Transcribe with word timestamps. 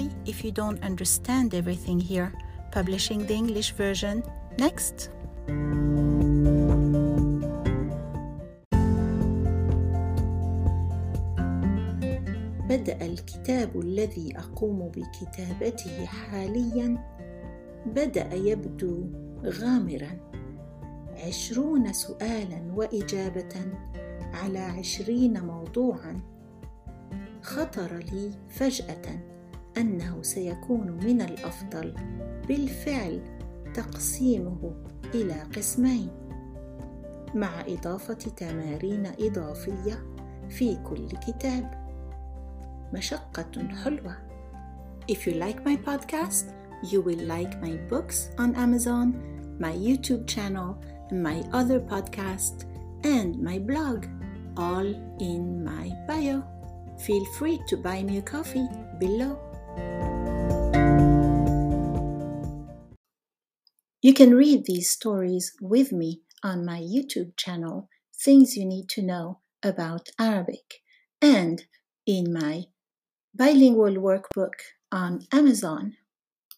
sorry 0.00 0.10
if 0.26 0.44
you 0.44 0.52
don't 0.52 0.82
understand 0.82 1.54
everything 1.54 2.00
here. 2.00 2.32
Publishing 2.72 3.26
the 3.26 3.34
English 3.34 3.72
version. 3.72 4.22
Next. 4.58 5.10
بدأ 12.68 13.06
الكتاب 13.06 13.80
الذي 13.80 14.38
أقوم 14.38 14.88
بكتابته 14.88 16.04
حاليا. 16.04 16.98
بدأ 17.86 18.34
يبدو 18.34 19.04
غامرا. 19.44 20.10
عشرون 21.26 21.92
سؤالا 21.92 22.62
وإجابة 22.74 23.54
على 24.32 24.58
عشرين 24.58 25.44
موضوعا. 25.44 26.20
خطر 27.42 27.96
لي 27.96 28.30
فجأة. 28.48 29.39
أنه 29.76 30.22
سيكون 30.22 30.90
من 30.90 31.20
الأفضل 31.20 31.94
بالفعل 32.48 33.20
تقسيمه 33.74 34.74
إلى 35.14 35.42
قسمين 35.56 36.08
مع 37.34 37.60
إضافة 37.68 38.14
تمارين 38.14 39.06
إضافية 39.20 40.04
في 40.48 40.76
كل 40.76 41.08
كتاب 41.08 41.70
مشقة 42.92 43.68
حلوة 43.84 44.16
If 45.08 45.26
you 45.26 45.34
like 45.34 45.64
my 45.64 45.76
podcast, 45.76 46.52
you 46.84 47.00
will 47.00 47.26
like 47.26 47.60
my 47.60 47.76
books 47.88 48.28
on 48.38 48.54
Amazon, 48.54 49.14
my 49.58 49.72
YouTube 49.72 50.24
channel, 50.28 50.78
my 51.10 51.42
other 51.52 51.80
podcast, 51.80 52.64
and 53.02 53.42
my 53.42 53.58
blog, 53.58 54.06
all 54.56 54.86
in 55.18 55.64
my 55.64 55.90
bio. 56.06 56.44
Feel 56.98 57.24
free 57.38 57.60
to 57.66 57.76
buy 57.76 58.04
me 58.04 58.18
a 58.18 58.22
coffee 58.22 58.68
below. 59.00 59.49
You 64.02 64.14
can 64.14 64.34
read 64.34 64.64
these 64.64 64.88
stories 64.88 65.52
with 65.60 65.92
me 65.92 66.22
on 66.42 66.64
my 66.64 66.80
YouTube 66.80 67.36
channel, 67.36 67.88
Things 68.18 68.56
You 68.56 68.64
Need 68.64 68.88
to 68.90 69.02
Know 69.02 69.40
About 69.62 70.08
Arabic, 70.18 70.80
and 71.20 71.64
in 72.06 72.32
my 72.32 72.64
bilingual 73.34 73.96
workbook 73.96 74.54
on 74.90 75.26
Amazon. 75.32 75.96